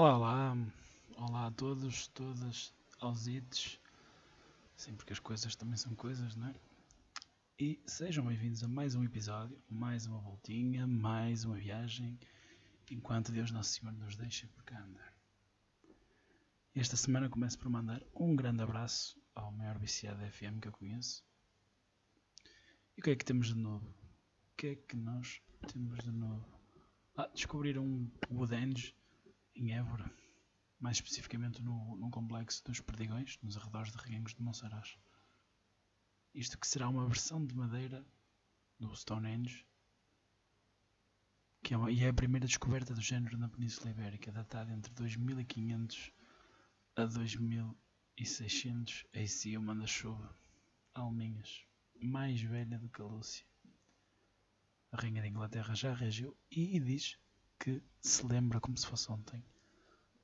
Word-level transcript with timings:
Olá, 0.00 0.16
olá, 0.16 0.56
olá 1.16 1.46
a 1.48 1.50
todos, 1.50 2.06
todas, 2.06 2.72
aos 3.00 3.26
ites, 3.26 3.80
sim, 4.76 4.94
porque 4.94 5.12
as 5.12 5.18
coisas 5.18 5.56
também 5.56 5.76
são 5.76 5.92
coisas, 5.96 6.36
não 6.36 6.46
é? 6.46 6.54
E 7.58 7.82
sejam 7.84 8.24
bem-vindos 8.24 8.62
a 8.62 8.68
mais 8.68 8.94
um 8.94 9.02
episódio, 9.02 9.60
mais 9.68 10.06
uma 10.06 10.20
voltinha, 10.20 10.86
mais 10.86 11.44
uma 11.44 11.56
viagem, 11.56 12.16
enquanto 12.88 13.32
Deus 13.32 13.50
Nosso 13.50 13.72
Senhor 13.72 13.92
nos 13.92 14.14
deixa 14.14 14.46
por 14.46 14.62
cá 14.62 14.78
andar. 14.80 15.12
Esta 16.76 16.96
semana 16.96 17.28
começo 17.28 17.58
por 17.58 17.68
mandar 17.68 18.00
um 18.14 18.36
grande 18.36 18.62
abraço 18.62 19.20
ao 19.34 19.50
maior 19.50 19.80
viciado 19.80 20.24
FM 20.30 20.60
que 20.62 20.68
eu 20.68 20.72
conheço. 20.72 21.24
E 22.96 23.00
o 23.00 23.02
que 23.02 23.10
é 23.10 23.16
que 23.16 23.24
temos 23.24 23.48
de 23.48 23.56
novo? 23.56 23.84
O 23.84 24.56
que 24.56 24.66
é 24.68 24.74
que 24.76 24.94
nós 24.94 25.42
temos 25.66 25.98
de 26.04 26.12
novo? 26.12 26.46
Ah, 27.16 27.28
descobriram 27.34 27.84
um 27.84 28.08
Woodenge 28.30 28.94
em 29.58 29.72
Évora, 29.72 30.10
mais 30.78 30.98
especificamente 30.98 31.60
no, 31.62 31.96
no 31.96 32.10
complexo 32.10 32.64
dos 32.64 32.80
Perdigões, 32.80 33.38
nos 33.42 33.56
arredores 33.56 33.90
de 33.90 33.98
Reguengos 33.98 34.34
de 34.34 34.42
Monsaraz. 34.42 34.96
Isto 36.32 36.58
que 36.58 36.66
será 36.66 36.88
uma 36.88 37.06
versão 37.06 37.44
de 37.44 37.54
madeira 37.54 38.06
do 38.78 38.94
Stonehenge, 38.94 39.66
que 41.62 41.74
é 41.74 41.76
uma, 41.76 41.90
e 41.90 42.04
é 42.04 42.08
a 42.08 42.14
primeira 42.14 42.46
descoberta 42.46 42.94
do 42.94 43.00
género 43.00 43.36
na 43.36 43.48
Península 43.48 43.90
Ibérica, 43.90 44.30
datada 44.30 44.72
entre 44.72 44.94
2500 44.94 46.12
a 46.94 47.04
2600 47.04 49.06
AC, 49.12 49.56
o 49.56 49.62
manda-chuva, 49.62 50.38
Alminhas, 50.94 51.66
mais 52.00 52.40
velha 52.40 52.78
do 52.78 52.88
que 52.88 53.02
a 53.02 53.04
Lúcia. 53.04 53.44
A 54.92 55.00
Rainha 55.00 55.20
de 55.20 55.28
Inglaterra 55.28 55.74
já 55.74 55.92
reagiu 55.92 56.36
e 56.50 56.78
diz 56.78 57.18
que 57.58 57.82
se 58.00 58.24
lembra 58.26 58.60
como 58.60 58.76
se 58.76 58.86
fosse 58.86 59.10
ontem 59.10 59.44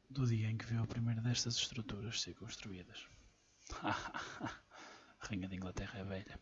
do 0.08 0.26
dia 0.26 0.48
em 0.48 0.56
que 0.56 0.66
viu 0.66 0.82
a 0.82 0.86
primeira 0.86 1.20
destas 1.20 1.56
estruturas 1.56 2.20
ser 2.20 2.34
construídas. 2.34 3.08
a 3.82 4.60
Rainha 5.18 5.48
de 5.48 5.56
Inglaterra 5.56 5.98
é 5.98 6.04
velha. 6.04 6.40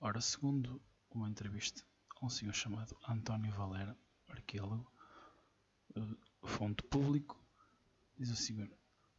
Ora, 0.00 0.20
segundo 0.20 0.80
uma 1.10 1.28
entrevista 1.28 1.82
a 2.20 2.26
um 2.26 2.28
senhor 2.28 2.54
chamado 2.54 2.96
António 3.08 3.52
Valera, 3.52 3.96
arqueólogo, 4.28 4.90
eh, 5.96 6.16
fonte 6.44 6.82
público, 6.84 7.36
diz 8.18 8.30
o 8.30 8.36
senhor: 8.36 8.70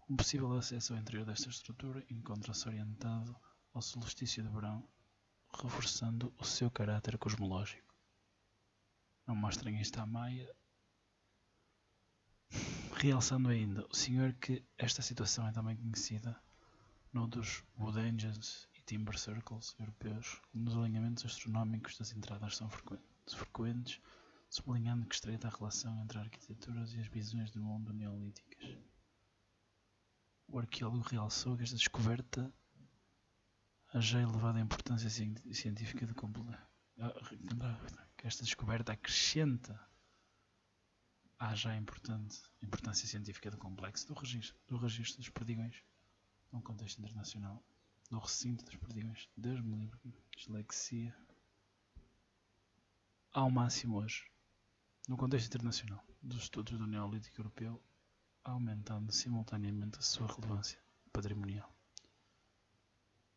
um 0.10 0.16
possível 0.16 0.52
acesso 0.54 0.94
ao 0.94 1.00
interior 1.00 1.26
desta 1.26 1.50
estrutura 1.50 2.06
encontra-se 2.10 2.68
orientado 2.68 3.36
ao 3.74 3.82
solstício 3.82 4.44
de 4.44 4.50
verão, 4.50 4.88
reforçando 5.62 6.34
o 6.38 6.46
seu 6.46 6.70
caráter 6.70 7.18
cosmológico. 7.18 7.93
Não 9.26 9.36
mostrem 9.36 9.80
isto 9.80 10.00
à 10.00 10.06
Maia, 10.06 10.54
realçando 12.96 13.50
ainda 13.50 13.86
o 13.90 13.96
senhor 13.96 14.34
que 14.34 14.64
esta 14.78 15.02
situação 15.02 15.48
é 15.48 15.52
também 15.52 15.76
conhecida 15.78 16.38
no 17.14 17.28
dos 17.28 17.64
Wood 17.78 18.00
e 18.00 18.82
Timber 18.82 19.18
Circles 19.18 19.76
europeus, 19.80 20.42
nos 20.54 20.76
alinhamentos 20.76 21.26
astronómicos 21.26 21.98
das 21.98 22.12
entradas 22.12 22.58
são 22.58 22.70
frequentes, 22.70 24.02
sublinhando 24.50 25.06
que 25.06 25.16
estreita 25.16 25.48
a 25.48 25.52
relação 25.52 26.02
entre 26.02 26.18
as 26.18 26.26
arquiteturas 26.26 26.94
e 26.94 27.00
as 27.00 27.08
visões 27.08 27.52
do 27.52 27.62
mundo 27.62 27.94
neolíticas. 27.94 28.78
O 30.48 30.60
arqueólogo 30.60 31.08
realçou 31.08 31.56
que 31.56 31.64
esta 31.64 31.76
descoberta 31.76 32.54
a 33.94 34.00
já 34.00 34.22
elevada 34.22 34.60
importância 34.60 35.10
científica 35.10 36.06
de 36.06 36.14
que 38.24 38.28
esta 38.28 38.46
descoberta 38.46 38.94
acrescenta 38.94 39.78
à 41.38 41.54
já 41.56 41.76
importante 41.76 42.42
importância 42.62 43.06
científica 43.06 43.52
do 43.52 43.58
complexo 43.58 44.08
do 44.08 44.14
registro, 44.14 44.56
do 44.66 44.78
registro 44.78 45.18
dos 45.18 45.28
perdigões 45.28 45.84
num 46.50 46.62
contexto 46.62 47.00
internacional 47.00 47.62
do 48.10 48.18
recinto 48.20 48.64
dos 48.64 48.78
perdigões 48.78 49.30
Deus 49.36 49.60
me 49.60 49.76
livre 49.76 50.00
dislexia 50.38 51.14
ao 53.34 53.52
máximo 53.52 53.98
hoje 53.98 54.32
no 55.10 55.18
contexto 55.18 55.48
internacional 55.48 56.02
dos 56.22 56.44
estudos 56.44 56.80
do 56.80 56.88
Neolítico 56.88 57.42
Europeu 57.42 57.84
aumentando 58.42 59.12
simultaneamente 59.12 60.00
a 60.00 60.02
sua 60.02 60.28
relevância 60.28 60.80
patrimonial 61.12 61.70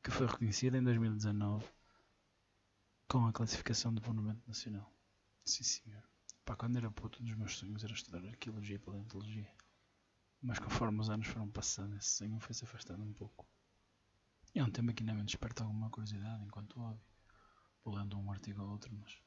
que 0.01 0.13
foi 0.13 0.29
reconhecida 0.29 0.79
em 0.79 0.85
2019 0.85 1.67
com 3.09 3.25
a 3.25 3.33
classificação 3.33 3.95
de 3.95 4.03
Monumento 4.03 4.43
Nacional. 4.49 4.93
Sim, 5.45 5.63
senhor. 5.63 6.03
Pá, 6.45 6.57
quando 6.57 6.77
era 6.77 6.91
puto, 6.91 7.23
um 7.23 7.25
dos 7.25 7.37
meus 7.37 7.57
sonhos 7.57 7.85
era 7.85 7.93
estudar 7.93 8.27
arqueologia 8.27 8.77
e 8.77 8.81
paleontologia. 8.81 9.49
Mas 10.43 10.59
conforme 10.59 11.01
os 11.01 11.09
anos 11.09 11.29
foram 11.29 11.49
passando, 11.49 11.97
esse 11.97 12.09
sonho 12.09 12.41
foi 12.41 12.53
se 12.55 12.65
afastando 12.65 13.05
um 13.05 13.13
pouco. 13.13 13.47
E 14.53 14.59
há 14.59 14.65
um 14.65 14.71
tempo 14.71 14.91
aqui 14.91 15.05
na 15.05 15.15
mente 15.15 15.27
desperta 15.27 15.63
alguma 15.63 15.89
curiosidade, 15.89 16.45
enquanto 16.45 16.81
óbvio. 16.81 17.07
Vou 17.85 17.95
lendo 17.95 18.19
um 18.19 18.31
artigo 18.31 18.63
ou 18.63 18.71
outro, 18.71 18.93
mas 18.93 19.23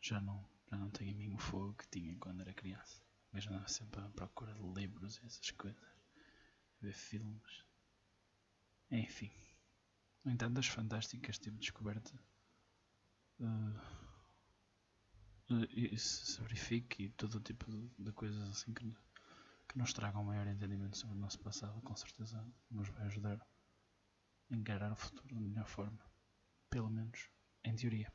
já 0.00 0.20
não, 0.20 0.46
já 0.70 0.76
não 0.76 0.90
tenho 0.90 1.12
em 1.12 1.14
mim 1.14 1.34
o 1.34 1.38
fogo 1.38 1.74
que 1.74 1.88
tinha 1.88 2.14
quando 2.18 2.42
era 2.42 2.52
criança. 2.52 3.02
Mas 3.32 3.46
andava 3.46 3.68
sempre 3.68 4.02
à 4.02 4.08
procura 4.10 4.52
de 4.52 4.62
livros 4.62 5.16
e 5.16 5.24
essas 5.24 5.50
coisas. 5.52 5.82
Ver 6.78 6.92
filmes. 6.92 7.64
Enfim. 8.90 9.32
No 10.22 10.30
entanto, 10.30 10.58
acho 10.58 10.72
fantástico 10.72 11.30
este 11.30 11.44
tipo 11.44 11.56
de 11.56 11.62
descoberta 11.62 12.12
uh, 13.42 13.78
uh, 15.54 15.98
se 15.98 16.40
verifique 16.40 17.04
e 17.04 17.10
todo 17.10 17.40
tipo 17.40 17.70
de, 17.98 18.12
coisas 18.12 18.48
assim 18.50 18.72
que, 18.72 18.94
que 19.68 19.78
nos 19.78 19.92
tragam 19.92 20.24
maior 20.24 20.46
entendimento 20.46 20.96
sobre 20.96 21.16
o 21.16 21.20
nosso 21.20 21.40
passado, 21.40 21.80
com 21.82 21.96
certeza 21.96 22.46
nos 22.70 22.88
vai 22.90 23.06
ajudar 23.06 23.40
a 24.50 24.56
encarar 24.56 24.92
o 24.92 24.96
futuro 24.96 25.34
da 25.34 25.40
melhor 25.40 25.66
forma. 25.66 25.98
Pelo 26.70 26.90
menos 26.90 27.28
em 27.64 27.74
teoria. 27.74 28.12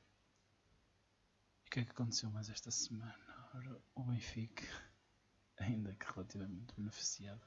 E 1.63 1.67
o 1.67 1.71
que 1.71 1.79
é 1.81 1.85
que 1.85 1.91
aconteceu 1.91 2.31
mais 2.31 2.49
esta 2.49 2.71
semana? 2.71 3.15
Ora, 3.53 3.81
o 3.95 4.03
Benfica, 4.03 4.65
ainda 5.59 5.95
que 5.95 6.05
relativamente 6.05 6.73
beneficiado, 6.75 7.41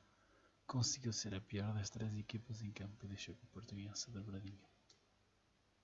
conseguiu 0.67 1.13
ser 1.13 1.35
a 1.35 1.41
pior 1.41 1.75
das 1.75 1.91
três 1.91 2.15
equipas 2.17 2.63
em 2.63 2.71
campo 2.71 3.05
e 3.05 3.09
deixou 3.09 3.35
que 3.35 3.45
o 3.45 3.49
Português 3.49 4.07
da 4.09 4.23
Bradinha. 4.23 4.70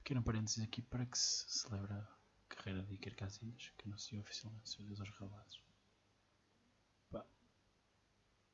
Pequeno 0.07 0.23
parênteses 0.23 0.63
aqui 0.63 0.81
para 0.83 1.05
que 1.05 1.19
se 1.19 1.45
celebra 1.49 1.97
a 1.99 2.55
carreira 2.55 2.81
de 2.85 2.95
Iker 2.95 3.17
Casillas, 3.17 3.73
que 3.77 3.89
anunciou 3.89 4.21
oficialmente 4.21 4.71
seu 4.71 4.85
adeus 4.85 5.01
aos 5.01 5.11
ralados. 5.11 5.61
Pá, 7.11 7.27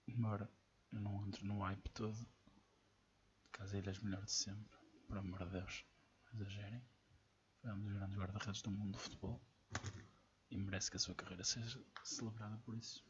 embora 0.08 0.50
eu 0.90 0.98
não 0.98 1.26
entre 1.26 1.44
no 1.44 1.60
hype 1.60 1.90
todo, 1.90 2.26
Casillas 3.52 3.98
melhor 3.98 4.24
de 4.24 4.32
sempre, 4.32 4.78
por 5.06 5.18
amor 5.18 5.44
de 5.44 5.50
Deus, 5.50 5.84
não 6.24 6.40
exagerem. 6.40 6.82
Foi 7.60 7.70
um 7.70 7.80
dos 7.82 7.92
grandes 7.92 8.16
guarda-redes 8.16 8.62
do 8.62 8.70
mundo 8.70 8.92
do 8.92 8.98
futebol 8.98 9.38
e 10.50 10.56
merece 10.56 10.90
que 10.90 10.96
a 10.96 11.00
sua 11.00 11.14
carreira 11.14 11.44
seja 11.44 11.84
celebrada 12.02 12.56
por 12.64 12.74
isso. 12.78 13.04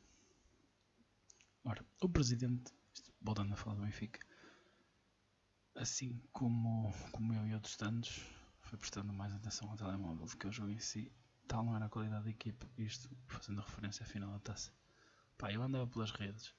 Ora, 1.62 1.86
o 2.00 2.08
presidente 2.08 2.74
voltando 3.20 3.52
a 3.52 3.56
falar 3.56 3.76
do 3.76 3.82
Benfica, 3.82 4.18
assim 5.82 6.22
como, 6.32 6.92
como 7.10 7.34
eu 7.34 7.46
e 7.46 7.54
outros 7.54 7.76
tantos, 7.76 8.22
foi 8.60 8.78
prestando 8.78 9.12
mais 9.12 9.34
atenção 9.34 9.68
ao 9.68 9.76
telemóvel 9.76 10.26
do 10.26 10.36
que 10.36 10.46
ao 10.46 10.52
jogo 10.52 10.70
em 10.70 10.78
si, 10.78 11.12
tal 11.48 11.64
não 11.64 11.74
era 11.74 11.86
a 11.86 11.90
qualidade 11.90 12.24
da 12.24 12.30
equipa, 12.30 12.66
isto 12.78 13.10
fazendo 13.26 13.60
referência 13.60 14.04
à 14.04 14.06
final 14.06 14.30
da 14.32 14.38
taça. 14.38 14.72
Pá, 15.36 15.52
eu 15.52 15.60
andava 15.60 15.86
pelas 15.88 16.12
redes, 16.12 16.54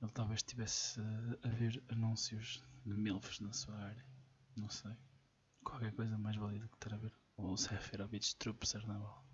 ele 0.00 0.12
talvez 0.12 0.38
estivesse 0.38 1.00
a 1.42 1.48
ver 1.48 1.82
anúncios 1.88 2.64
de 2.86 2.94
milfs 2.94 3.40
na 3.40 3.52
sua 3.52 3.76
área, 3.76 4.06
não 4.56 4.70
sei, 4.70 4.96
qualquer 5.64 5.92
coisa 5.92 6.16
mais 6.16 6.36
válida 6.36 6.68
que 6.68 6.78
ter 6.78 6.94
a 6.94 6.98
ver, 6.98 7.12
ou 7.36 7.52
o 7.52 7.58
Seferovic 7.58 8.24
na 8.86 8.98
bola. 8.98 9.24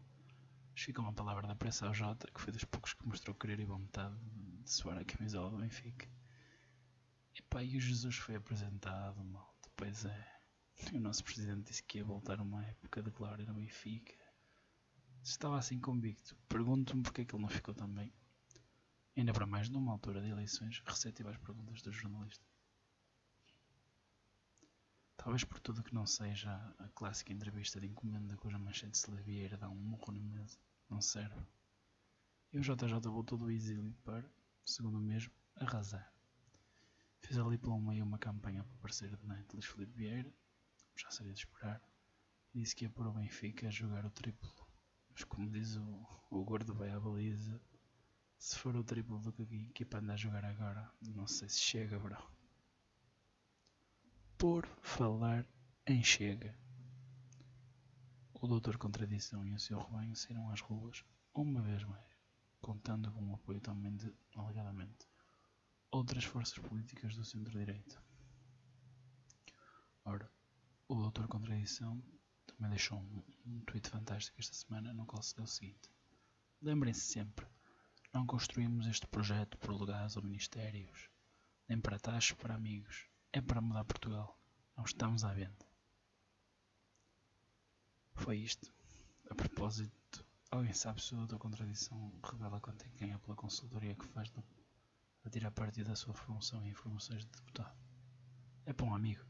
Fica 0.74 1.02
uma 1.02 1.12
palavra 1.12 1.46
da 1.46 1.56
pressa 1.56 1.86
ao 1.86 1.94
Jota, 1.94 2.30
que 2.32 2.40
foi 2.40 2.52
dos 2.52 2.64
poucos 2.64 2.94
que 2.94 3.06
mostrou 3.06 3.34
querer 3.34 3.60
e 3.60 3.64
vontade 3.64 4.16
de 4.62 4.70
suar 4.70 4.96
a 4.96 5.04
camisola 5.04 5.50
do 5.50 5.58
Benfica. 5.58 6.08
E 7.38 7.42
pá, 7.42 7.62
e 7.62 7.76
o 7.76 7.80
Jesus 7.80 8.16
foi 8.16 8.34
apresentado, 8.34 9.22
mal. 9.24 9.56
Depois 9.62 10.04
é. 10.04 10.40
O 10.92 10.98
nosso 10.98 11.22
presidente 11.22 11.68
disse 11.68 11.84
que 11.84 11.98
ia 11.98 12.04
voltar 12.04 12.40
uma 12.40 12.64
época 12.64 13.00
de 13.00 13.10
glória 13.10 13.46
no 13.46 13.54
Benfica. 13.54 14.14
Estava 15.22 15.56
assim 15.56 15.78
convicto. 15.78 16.36
Pergunto-me 16.48 17.02
porque 17.02 17.22
é 17.22 17.24
que 17.24 17.34
ele 17.34 17.42
não 17.42 17.48
ficou 17.48 17.74
tão 17.74 17.88
bem. 17.88 18.12
Ainda 19.16 19.32
para 19.32 19.46
mais 19.46 19.68
numa 19.68 19.92
altura 19.92 20.20
de 20.20 20.28
eleições 20.28 20.82
receptiva 20.84 21.30
às 21.30 21.38
perguntas 21.38 21.80
do 21.80 21.92
jornalista. 21.92 22.44
Talvez 25.16 25.44
por 25.44 25.60
tudo 25.60 25.82
que 25.82 25.94
não 25.94 26.06
seja 26.06 26.52
a 26.78 26.88
clássica 26.88 27.32
entrevista 27.32 27.80
de 27.80 27.86
encomenda 27.86 28.36
cuja 28.36 28.58
manchete 28.58 28.98
se 28.98 29.10
levieira 29.10 29.56
dá 29.56 29.68
um 29.68 29.76
morro 29.76 30.12
na 30.12 30.20
mesa 30.20 30.58
não 30.88 31.00
serve. 31.00 31.46
E 32.52 32.58
o 32.58 32.62
JJ 32.62 32.98
voltou 33.10 33.38
do 33.38 33.50
exílio 33.50 33.92
para, 34.04 34.28
segundo 34.64 34.98
o 34.98 35.02
mesmo, 35.02 35.32
arrasar. 35.56 36.17
Fez 37.28 37.38
ali 37.38 37.58
pelo 37.58 37.78
meio 37.78 38.06
uma 38.06 38.18
campanha 38.18 38.64
para 38.64 38.74
o 38.74 38.78
parceiro 38.78 39.14
de 39.18 39.26
Night 39.26 39.52
Luís 39.52 39.66
Felipe 39.66 39.92
Vieira, 39.92 40.32
já 40.96 41.10
seria 41.10 41.34
de 41.34 41.40
esperar, 41.40 41.78
e 42.54 42.60
disse 42.60 42.74
que 42.74 42.86
ia 42.86 42.90
pôr 42.90 43.06
o 43.06 43.12
Benfica 43.12 43.70
jogar 43.70 44.06
o 44.06 44.10
triplo. 44.10 44.50
Mas 45.10 45.24
como 45.24 45.50
diz 45.50 45.76
o, 45.76 46.06
o 46.30 46.42
gordo 46.42 46.72
vai 46.72 46.90
à 46.90 46.98
baliza, 46.98 47.60
Se 48.38 48.58
for 48.58 48.74
o 48.74 48.82
triplo 48.82 49.18
do 49.18 49.30
que 49.30 49.42
a 49.42 49.56
equipa 49.56 49.98
anda 49.98 50.14
a 50.14 50.16
jogar 50.16 50.42
agora, 50.42 50.90
não 51.02 51.26
sei 51.26 51.50
se 51.50 51.60
chega, 51.60 51.98
bro. 51.98 52.16
Por 54.38 54.66
falar 54.80 55.46
em 55.86 56.02
chega, 56.02 56.58
o 58.32 58.46
Doutor 58.46 58.78
Contradição 58.78 59.46
e 59.46 59.52
o 59.52 59.58
seu 59.58 59.78
rebanho 59.78 60.16
saíram 60.16 60.48
às 60.48 60.62
ruas 60.62 61.04
uma 61.34 61.60
vez 61.60 61.84
mais, 61.84 62.10
contando 62.58 63.12
com 63.12 63.22
o 63.30 63.34
apoio 63.34 63.60
também 63.60 63.94
de, 63.96 64.14
alegadamente, 64.34 65.06
outras 65.90 66.24
forças 66.24 66.58
políticas 66.58 67.14
do 67.14 67.24
centro-direita. 67.24 68.02
Ora, 70.04 70.30
o 70.86 70.94
Doutor 70.94 71.28
Contradição 71.28 72.02
também 72.46 72.70
deixou 72.70 72.98
um, 72.98 73.22
um 73.46 73.60
tweet 73.60 73.88
fantástico 73.88 74.40
esta 74.40 74.54
semana 74.54 74.92
no 74.92 75.06
qual 75.06 75.22
se 75.22 75.34
deu 75.34 75.44
o 75.44 75.48
seguinte: 75.48 75.90
Lembrem-se 76.60 77.00
sempre, 77.00 77.46
não 78.12 78.26
construímos 78.26 78.86
este 78.86 79.06
projeto 79.06 79.56
por 79.58 79.70
lugares 79.70 80.16
ou 80.16 80.22
ministérios, 80.22 81.10
nem 81.68 81.80
para 81.80 81.98
taxas 81.98 82.36
para 82.36 82.54
amigos, 82.54 83.08
é 83.32 83.40
para 83.40 83.60
mudar 83.60 83.84
Portugal. 83.84 84.38
Não 84.76 84.84
estamos 84.84 85.24
à 85.24 85.32
venda. 85.32 85.66
Foi 88.14 88.38
isto. 88.38 88.72
A 89.30 89.34
propósito, 89.34 90.26
alguém 90.50 90.72
sabe 90.72 91.02
se 91.02 91.14
o 91.14 91.18
Doutor 91.18 91.38
Contradição 91.38 92.12
revela 92.22 92.60
quanto 92.60 92.84
é 92.84 92.88
que 92.88 93.04
ganha 93.04 93.18
pela 93.18 93.36
consultoria 93.36 93.94
que 93.94 94.06
faz 94.06 94.30
do, 94.30 94.42
a 95.28 95.30
tirar 95.30 95.50
partido 95.50 95.88
da 95.88 95.94
sua 95.94 96.14
função 96.14 96.64
e 96.66 96.70
informações 96.70 97.24
de 97.24 97.30
deputado? 97.30 97.76
É 98.64 98.72
para 98.72 98.86
um 98.86 98.94
amigo. 98.94 99.24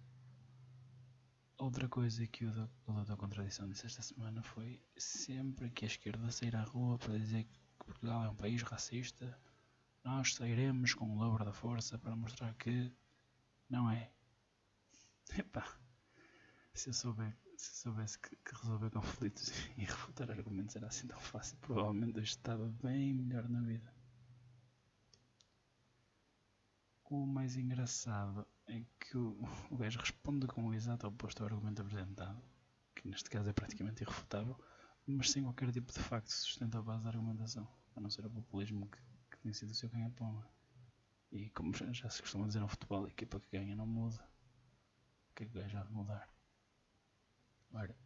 Outra 1.58 1.88
coisa 1.88 2.24
que 2.26 2.46
o 2.46 2.52
Doutor 2.86 3.16
Contradição 3.16 3.68
disse 3.68 3.86
esta 3.86 4.00
semana 4.00 4.40
foi 4.42 4.80
sempre 4.96 5.70
que 5.70 5.84
a 5.84 5.88
esquerda 5.88 6.30
sair 6.30 6.54
à 6.54 6.62
rua 6.62 6.96
para 6.98 7.18
dizer 7.18 7.44
que 7.44 7.58
Portugal 7.84 8.24
é 8.24 8.30
um 8.30 8.36
país 8.36 8.62
racista, 8.62 9.36
nós 10.04 10.34
sairemos 10.34 10.94
com 10.94 11.10
o 11.10 11.18
lobo 11.18 11.44
da 11.44 11.52
força 11.52 11.98
para 11.98 12.14
mostrar 12.14 12.54
que 12.54 12.92
não 13.68 13.90
é. 13.90 14.12
Epá, 15.36 15.66
se 16.72 16.90
eu, 16.90 16.94
souber, 16.94 17.36
se 17.56 17.70
eu 17.70 17.92
soubesse 17.92 18.20
que, 18.20 18.36
que, 18.36 18.54
resolver 18.54 18.90
conflitos 18.90 19.50
e 19.76 19.84
refutar 19.84 20.30
argumentos 20.30 20.76
era 20.76 20.86
assim 20.86 21.08
tão 21.08 21.20
fácil, 21.20 21.58
provavelmente 21.58 22.18
eu 22.18 22.22
estava 22.22 22.68
bem 22.82 23.14
melhor 23.14 23.48
na 23.48 23.60
vida. 23.62 23.97
O 27.10 27.24
mais 27.24 27.56
engraçado 27.56 28.46
é 28.66 28.82
que 29.00 29.16
o, 29.16 29.40
o 29.70 29.76
gajo 29.78 29.98
responde 29.98 30.46
com 30.46 30.66
o 30.66 30.74
exato 30.74 31.06
oposto 31.06 31.42
ao 31.42 31.46
argumento 31.48 31.80
apresentado, 31.80 32.38
que 32.94 33.08
neste 33.08 33.30
caso 33.30 33.48
é 33.48 33.52
praticamente 33.54 34.02
irrefutável, 34.02 34.54
mas 35.06 35.30
sem 35.30 35.42
qualquer 35.42 35.72
tipo 35.72 35.90
de 35.90 36.00
facto 36.00 36.28
sustenta 36.28 36.78
a 36.78 36.82
base 36.82 37.04
da 37.04 37.08
argumentação, 37.08 37.66
a 37.96 38.00
não 38.00 38.10
ser 38.10 38.26
o 38.26 38.30
populismo 38.30 38.86
que, 38.90 38.98
que 39.30 39.38
tem 39.38 39.54
sido 39.54 39.70
o 39.70 39.74
seu 39.74 39.88
ganha-pão. 39.88 40.44
E 41.32 41.48
como 41.50 41.72
já 41.74 42.10
se 42.10 42.20
costuma 42.20 42.46
dizer 42.46 42.60
no 42.60 42.68
futebol, 42.68 43.06
a 43.06 43.08
equipa 43.08 43.40
que 43.40 43.56
ganha 43.56 43.74
não 43.74 43.86
muda. 43.86 44.22
O 45.30 45.34
que 45.34 45.44
é 45.44 45.46
que 45.46 45.58
o 45.58 45.62
gajo 45.62 45.78
há 45.78 45.84
de 45.84 45.92
mudar? 45.92 46.28
Ora, 47.72 47.96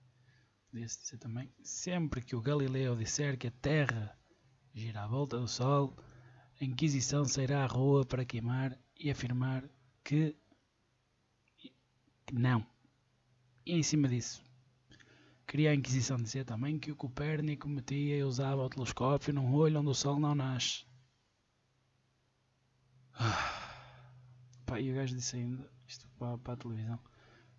podia-se 0.70 1.02
dizer 1.02 1.18
também, 1.18 1.52
sempre 1.64 2.22
que 2.22 2.36
o 2.36 2.40
Galileu 2.40 2.94
disser 2.94 3.36
que 3.36 3.48
a 3.48 3.52
Terra 3.52 4.16
gira 4.72 5.02
à 5.02 5.08
volta 5.08 5.40
do 5.40 5.48
Sol, 5.48 5.96
a 6.60 6.64
Inquisição 6.64 7.24
sairá 7.24 7.64
à 7.64 7.66
rua 7.66 8.06
para 8.06 8.24
queimar 8.24 8.78
e 9.02 9.10
afirmar 9.10 9.68
que, 10.04 10.36
que 12.24 12.34
não. 12.34 12.64
E 13.66 13.72
em 13.72 13.82
cima 13.82 14.08
disso, 14.08 14.42
queria 15.46 15.72
a 15.72 15.74
Inquisição 15.74 16.16
dizer 16.16 16.44
também 16.44 16.78
que 16.78 16.92
o 16.92 16.96
Copérnico 16.96 17.68
metia 17.68 18.16
e 18.16 18.22
usava 18.22 18.62
o 18.62 18.70
telescópio 18.70 19.34
num 19.34 19.52
olho 19.54 19.80
onde 19.80 19.90
o 19.90 19.94
Sol 19.94 20.20
não 20.20 20.34
nasce. 20.34 20.86
Ah. 23.14 23.58
E 24.80 24.90
o 24.90 24.94
gajo 24.94 25.14
disse 25.14 25.36
ainda, 25.36 25.70
isto 25.86 26.08
para, 26.18 26.38
para 26.38 26.54
a 26.54 26.56
televisão, 26.56 26.98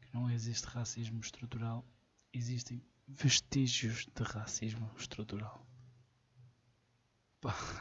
que 0.01 0.11
não 0.13 0.31
existe 0.31 0.65
racismo 0.65 1.19
estrutural, 1.19 1.85
existem 2.33 2.83
vestígios 3.07 4.07
de 4.15 4.23
racismo 4.23 4.89
estrutural. 4.97 5.63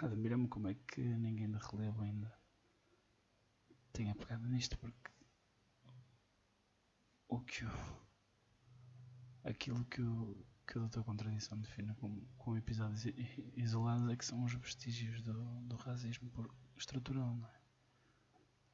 Admira-me 0.02 0.48
como 0.48 0.68
é 0.68 0.74
que 0.74 1.00
ninguém 1.00 1.50
de 1.50 1.56
relevo 1.56 2.02
ainda 2.02 2.41
tenha 3.92 4.14
pegado 4.14 4.46
nisto 4.48 4.78
porque 4.78 5.10
o 7.28 7.40
que 7.40 7.64
o, 7.64 7.70
aquilo 9.44 9.84
que 9.86 10.02
o, 10.02 10.46
que 10.66 10.78
o 10.78 10.80
Doutor 10.80 11.04
Contradição 11.04 11.58
define 11.60 11.94
como, 11.94 12.26
como 12.36 12.56
episódios 12.56 13.04
isolados 13.56 14.08
é 14.10 14.16
que 14.16 14.24
são 14.24 14.42
os 14.44 14.52
vestígios 14.54 15.22
do, 15.22 15.32
do 15.62 15.76
racismo 15.76 16.30
estrutural, 16.76 17.34
não 17.36 17.48
é? 17.48 17.62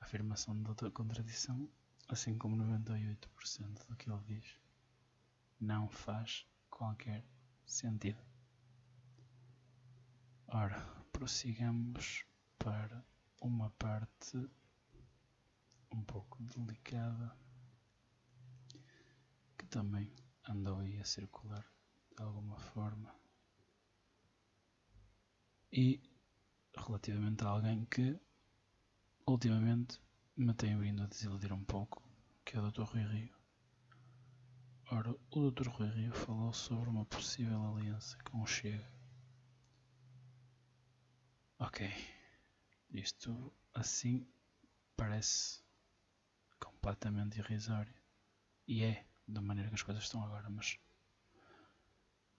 A 0.01 0.05
afirmação 0.05 0.57
do 0.57 0.63
Doutor 0.63 0.91
Contradição, 0.93 1.69
assim 2.09 2.37
como 2.39 2.57
98% 2.57 3.87
do 3.87 3.97
que 3.97 4.11
ele 4.11 4.23
diz, 4.27 4.57
não 5.61 5.89
faz 5.89 6.47
qualquer 6.71 7.25
sentido. 7.67 8.23
Ora, 10.47 10.81
prossigamos 11.13 12.25
para 12.59 13.05
uma 13.41 13.71
parte 13.71 14.49
um 15.93 16.03
pouco 16.03 16.43
delicada 16.43 17.37
que 19.57 19.67
também 19.67 20.13
andou 20.49 20.79
aí 20.79 20.99
a 20.99 21.05
circular 21.05 21.65
de 22.17 22.23
alguma 22.23 22.59
forma 22.59 23.15
e 25.73 26.01
relativamente 26.77 27.45
a 27.45 27.49
alguém 27.49 27.85
que 27.87 28.19
ultimamente 29.27 30.01
me 30.37 30.55
tem 30.55 30.79
vindo 30.79 31.03
a 31.03 31.07
desiludir 31.07 31.53
um 31.53 31.65
pouco, 31.65 32.03
que 32.45 32.57
é 32.57 32.61
o 32.61 32.71
Dr. 32.71 32.83
Rui 32.83 33.03
Rio. 33.03 33.35
Ora, 34.91 35.15
o 35.31 35.51
Dr. 35.51 35.69
Rui 35.69 35.89
Rio 35.89 36.15
falou 36.15 36.53
sobre 36.53 36.89
uma 36.89 37.05
possível 37.05 37.61
aliança 37.67 38.17
com 38.25 38.41
o 38.41 38.47
Chega. 38.47 38.91
Ok, 41.59 41.91
isto 42.91 43.53
assim 43.75 44.27
parece 44.97 45.61
completamente 46.89 47.39
irrisório. 47.39 47.93
E 48.67 48.83
é, 48.83 49.05
da 49.27 49.43
maneira 49.43 49.69
que 49.69 49.75
as 49.75 49.83
coisas 49.83 50.05
estão 50.05 50.23
agora, 50.25 50.49
mas 50.49 50.79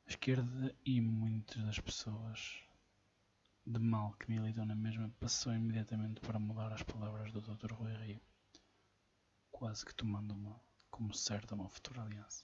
a 0.07 0.09
esquerda 0.09 0.75
e 0.83 0.99
muitas 0.99 1.63
das 1.63 1.79
pessoas 1.79 2.63
de 3.65 3.79
mal 3.79 4.13
que 4.13 4.31
militam 4.31 4.65
na 4.65 4.75
mesma 4.75 5.09
passou 5.19 5.53
imediatamente 5.53 6.19
para 6.21 6.39
mudar 6.39 6.73
as 6.73 6.81
palavras 6.81 7.31
do 7.31 7.41
Dr. 7.41 7.73
Rui 7.73 7.93
Rio, 7.93 8.21
quase 9.51 9.85
que 9.85 9.93
tomando 9.93 10.33
uma 10.33 10.59
como 10.89 11.13
certa 11.13 11.53
uma 11.53 11.69
futura 11.69 12.01
aliança. 12.01 12.43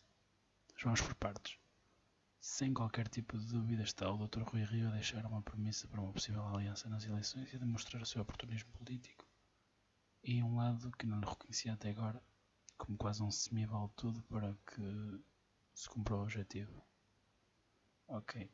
Mas 0.73 0.83
vamos 0.83 1.01
por 1.01 1.15
partes. 1.15 1.57
Sem 2.39 2.71
qualquer 2.71 3.07
tipo 3.07 3.35
de 3.39 3.47
dúvida 3.47 3.81
está 3.81 4.07
o 4.11 4.27
Dr. 4.27 4.43
Rui 4.43 4.63
Rio 4.63 4.89
a 4.89 4.91
deixar 4.91 5.25
uma 5.25 5.41
premissa 5.41 5.87
para 5.87 5.99
uma 6.01 6.13
possível 6.13 6.45
aliança 6.45 6.87
nas 6.87 7.03
eleições 7.05 7.51
e 7.51 7.55
a 7.55 7.59
demonstrar 7.59 8.03
o 8.03 8.05
seu 8.05 8.21
oportunismo 8.21 8.69
político. 8.73 9.24
E 10.27 10.41
um 10.41 10.55
lado 10.55 10.91
que 10.97 11.05
não 11.05 11.19
reconhecia 11.19 11.73
até 11.73 11.91
agora, 11.91 12.19
como 12.79 12.97
quase 12.97 13.21
um 13.21 13.29
semi-vale 13.29 13.91
tudo 13.95 14.23
para 14.23 14.57
que 14.65 15.23
se 15.71 15.87
cumpra 15.87 16.15
o 16.15 16.23
objetivo. 16.23 16.83
Ok. 18.07 18.51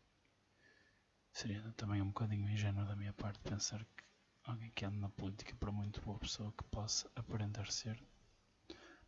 Seria 1.31 1.61
também 1.77 2.01
um 2.01 2.07
bocadinho 2.07 2.49
ingênuo 2.49 2.85
da 2.85 2.93
minha 2.93 3.13
parte 3.13 3.39
pensar 3.39 3.85
que 3.85 4.03
alguém 4.43 4.69
que 4.71 4.83
anda 4.83 4.97
na 4.97 5.07
política, 5.11 5.55
por 5.55 5.71
muito 5.71 6.01
boa 6.01 6.19
pessoa 6.19 6.51
que 6.51 6.63
possa 6.65 7.09
aparentar 7.15 7.71
ser, 7.71 8.03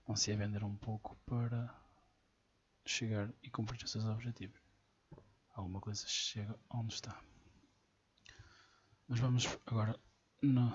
não 0.07 0.15
se 0.15 0.31
ia 0.31 0.37
vender 0.37 0.63
um 0.63 0.77
pouco 0.77 1.17
para 1.25 1.67
chegar 2.85 3.29
e 3.43 3.49
cumprir 3.49 3.83
os 3.83 3.91
seus 3.91 4.05
objetivos. 4.05 4.61
Alguma 5.53 5.81
coisa 5.81 6.07
chega 6.07 6.57
onde 6.69 6.93
está. 6.93 7.21
Mas 9.05 9.19
vamos 9.19 9.47
agora 9.65 9.99
no 10.41 10.73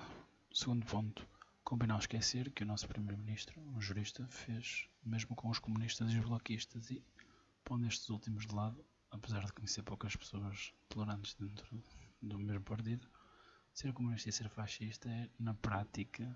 segundo 0.53 0.85
ponto. 0.85 1.28
Convém 1.69 1.87
não 1.87 1.99
esquecer 1.99 2.49
que 2.49 2.63
o 2.63 2.65
nosso 2.65 2.87
Primeiro-Ministro, 2.87 3.61
um 3.61 3.79
jurista, 3.79 4.27
fez 4.27 4.89
mesmo 5.03 5.35
com 5.35 5.49
os 5.51 5.59
comunistas 5.59 6.11
e 6.11 6.17
os 6.17 6.25
bloquistas 6.25 6.89
e, 6.89 7.05
pondo 7.63 7.85
estes 7.85 8.09
últimos 8.09 8.47
de 8.47 8.55
lado, 8.55 8.83
apesar 9.11 9.45
de 9.45 9.53
conhecer 9.53 9.83
poucas 9.83 10.15
pessoas 10.15 10.73
tolerantes 10.89 11.35
dentro 11.35 11.79
do 12.23 12.39
mesmo 12.39 12.63
partido, 12.63 13.07
ser 13.71 13.93
comunista 13.93 14.29
e 14.29 14.31
ser 14.31 14.49
fascista 14.49 15.07
é, 15.11 15.29
na 15.37 15.53
prática, 15.53 16.35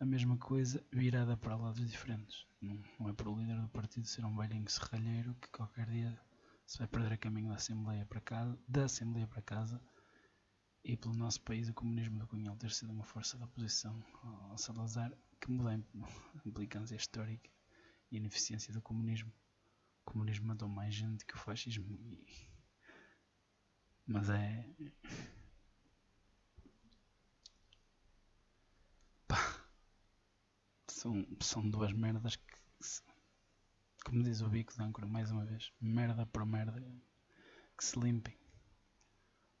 a 0.00 0.04
mesma 0.04 0.36
coisa 0.36 0.84
virada 0.90 1.36
para 1.36 1.54
lados 1.54 1.88
diferentes. 1.88 2.44
Não, 2.60 2.82
não 2.98 3.10
é 3.10 3.12
para 3.12 3.30
o 3.30 3.38
líder 3.38 3.60
do 3.60 3.68
partido 3.68 4.08
ser 4.08 4.24
um 4.24 4.36
velhinho 4.36 4.68
serralheiro 4.68 5.36
que 5.36 5.48
qualquer 5.50 5.88
dia 5.88 6.20
se 6.66 6.78
vai 6.78 6.88
perder 6.88 7.12
a 7.12 7.16
caminho 7.16 7.50
da 7.50 7.54
Assembleia 7.54 8.04
para 8.06 8.20
casa, 8.20 8.58
da 8.66 8.86
Assembleia 8.86 9.28
para 9.28 9.40
casa 9.40 9.80
e 10.84 10.96
pelo 10.96 11.14
nosso 11.14 11.40
país 11.42 11.68
o 11.68 11.74
comunismo 11.74 12.18
do 12.18 12.26
Cunhal 12.26 12.56
ter 12.56 12.70
sido 12.70 12.92
uma 12.92 13.04
força 13.04 13.36
da 13.36 13.44
oposição 13.44 14.02
ao 14.22 14.56
Salazar 14.58 15.12
que 15.40 15.50
muda 15.50 15.70
a 15.70 15.74
implicância 16.46 16.96
histórica 16.96 17.50
e 18.10 18.16
a 18.16 18.18
ineficiência 18.18 18.72
do 18.72 18.82
comunismo. 18.82 19.32
O 20.02 20.12
comunismo 20.12 20.46
matou 20.46 20.68
mais 20.68 20.94
gente 20.94 21.24
que 21.24 21.34
o 21.34 21.38
fascismo. 21.38 21.86
E... 21.90 22.26
Mas 24.06 24.30
é. 24.30 24.66
Pá. 29.26 29.68
São, 30.88 31.26
são 31.40 31.68
duas 31.68 31.92
merdas 31.92 32.36
que. 32.36 32.58
Como 34.04 34.22
diz 34.22 34.40
o 34.40 34.48
bico 34.48 34.72
de 34.72 34.82
âncora 34.82 35.06
mais 35.06 35.30
uma 35.30 35.44
vez, 35.44 35.70
merda 35.80 36.24
por 36.24 36.46
merda 36.46 36.80
que 37.76 37.84
se 37.84 37.98
limpem. 38.00 38.34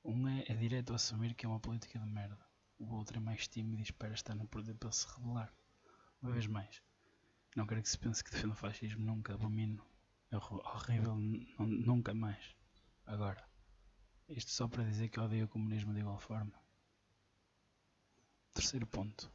Um 0.04 0.28
é, 0.28 0.44
é 0.48 0.54
direito 0.54 0.92
a 0.92 0.96
assumir 0.96 1.34
que 1.34 1.44
é 1.44 1.48
uma 1.48 1.60
política 1.60 1.98
de 1.98 2.06
merda. 2.06 2.38
O 2.78 2.94
outro 2.94 3.18
é 3.18 3.20
mais 3.20 3.48
tímido 3.48 3.80
e 3.80 3.82
espera 3.82 4.14
estar 4.14 4.34
no 4.34 4.46
poder 4.46 4.74
para 4.74 4.92
se 4.92 5.06
rebelar. 5.14 5.52
Uma 6.22 6.32
vez 6.32 6.46
mais. 6.46 6.82
Não 7.56 7.66
quero 7.66 7.82
que 7.82 7.88
se 7.88 7.98
pense 7.98 8.22
que 8.22 8.30
defendo 8.30 8.52
o 8.52 8.56
fascismo, 8.56 9.04
nunca 9.04 9.34
abomino. 9.34 9.84
É 10.30 10.36
horrível, 10.36 11.16
nunca 11.58 12.14
mais. 12.14 12.54
Agora, 13.06 13.42
isto 14.28 14.50
só 14.50 14.68
para 14.68 14.84
dizer 14.84 15.08
que 15.08 15.18
odeio 15.18 15.46
o 15.46 15.48
comunismo 15.48 15.92
de 15.92 16.00
igual 16.00 16.18
forma. 16.18 16.52
Terceiro 18.52 18.86
ponto. 18.86 19.30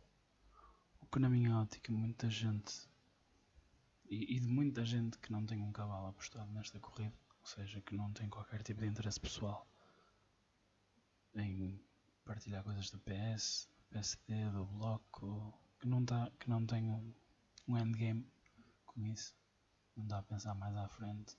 O 1.01 1.08
que 1.08 1.20
na 1.20 1.29
minha 1.29 1.58
ótica 1.58 1.91
muita 1.91 2.29
gente 2.29 2.88
e, 4.10 4.36
e 4.36 4.39
de 4.39 4.48
muita 4.48 4.86
gente 4.86 5.17
que 5.17 5.32
não 5.32 5.46
tem 5.46 5.62
um 5.62 5.72
cavalo 5.72 6.08
apostado 6.08 6.51
nesta 6.51 6.79
corrida, 6.79 7.15
ou 7.39 7.46
seja, 7.46 7.82
que 7.82 7.96
não 7.96 8.13
tem 8.13 8.29
qualquer 8.29 8.62
tipo 8.62 8.82
de 8.82 8.88
interesse 8.88 9.20
pessoal 9.20 9.67
em 11.36 11.82
partilhar 12.25 12.63
coisas 12.63 12.90
do 12.90 13.00
PS, 13.00 13.70
do 13.78 13.86
PSD, 13.92 14.50
do 14.52 14.66
Bloco, 14.66 15.54
que 15.80 15.88
não, 15.88 16.06
tá, 16.06 16.32
que 16.40 16.50
não 16.50 16.66
tem 16.66 16.90
um, 16.90 17.13
um 17.68 17.78
endgame 17.78 18.25
com 18.86 19.06
isso, 19.06 19.36
não 19.96 20.06
dá 20.08 20.20
a 20.20 20.24
pensar 20.24 20.54
mais 20.56 20.75
à 20.75 20.88
frente. 20.88 21.38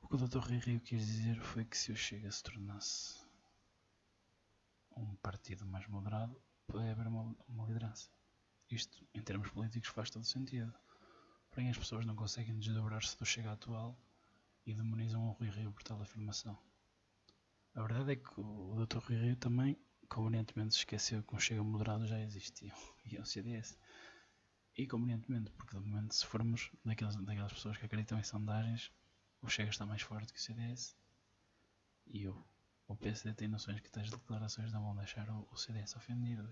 O 0.00 0.08
que 0.08 0.14
o 0.14 0.18
Dr. 0.18 0.38
Rui 0.38 0.58
Rio 0.58 0.80
quis 0.80 1.04
dizer 1.04 1.40
foi 1.40 1.64
que 1.64 1.76
se 1.76 1.90
o 1.90 1.96
Chega 1.96 2.30
se 2.30 2.42
tornasse 2.42 3.20
um 4.96 5.14
partido 5.16 5.66
mais 5.66 5.86
moderado, 5.88 6.40
pode 6.66 6.88
haver 6.88 7.06
uma, 7.06 7.36
uma 7.48 7.66
liderança. 7.66 8.10
Isto, 8.70 9.06
em 9.14 9.22
termos 9.22 9.50
políticos, 9.50 9.90
faz 9.90 10.10
todo 10.10 10.24
sentido. 10.24 10.72
Porém, 11.50 11.70
as 11.70 11.78
pessoas 11.78 12.04
não 12.06 12.16
conseguem 12.16 12.58
desdobrar-se 12.58 13.18
do 13.18 13.26
Chega 13.26 13.52
atual 13.52 13.98
e 14.64 14.74
demonizam 14.74 15.28
o 15.28 15.32
Rui 15.32 15.50
Rio 15.50 15.72
por 15.72 15.82
tal 15.82 16.00
afirmação. 16.00 16.58
A 17.76 17.82
verdade 17.82 18.12
é 18.12 18.16
que 18.16 18.40
o 18.40 18.74
Dr. 18.74 19.00
Rui 19.00 19.16
Rio 19.18 19.36
também, 19.36 19.76
convenientemente, 20.08 20.72
se 20.72 20.78
esqueceu 20.78 21.22
que 21.22 21.34
um 21.34 21.38
Chega 21.38 21.62
moderado 21.62 22.06
já 22.06 22.18
existia 22.18 22.72
e 23.04 23.16
é 23.16 23.20
o 23.20 23.26
CDS. 23.26 23.78
E 24.74 24.86
convenientemente, 24.86 25.50
porque 25.50 25.78
de 25.78 25.84
momento, 25.86 26.14
se 26.14 26.24
formos 26.24 26.70
daquelas, 26.82 27.16
daquelas 27.16 27.52
pessoas 27.52 27.76
que 27.76 27.84
acreditam 27.84 28.18
em 28.18 28.22
sondagens, 28.22 28.90
o 29.42 29.48
Chega 29.48 29.68
está 29.68 29.84
mais 29.84 30.00
forte 30.00 30.32
que 30.32 30.38
o 30.38 30.42
CDS. 30.42 30.96
E 32.06 32.26
o, 32.26 32.46
o 32.88 32.96
PSD 32.96 33.34
tem 33.34 33.46
noções 33.46 33.78
que 33.80 33.90
tais 33.90 34.10
declarações 34.10 34.72
não 34.72 34.82
vão 34.82 34.96
deixar 34.96 35.28
o, 35.28 35.46
o 35.52 35.56
CDS 35.58 35.96
ofendido. 35.96 36.48